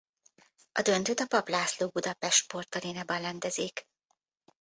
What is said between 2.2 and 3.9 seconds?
Sportarénában rendezik.